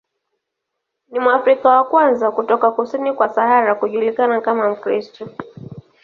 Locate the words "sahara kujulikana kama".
3.29-4.69